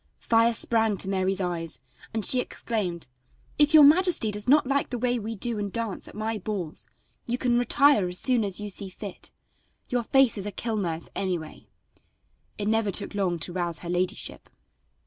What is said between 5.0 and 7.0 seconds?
we do and dance at my balls